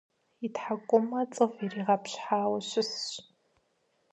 И 0.45 0.47
тхьэкӀумэ 0.53 1.21
цӀыв 1.33 1.53
иригъэпщхьауэ 1.65 2.59
щысщ. 2.69 3.11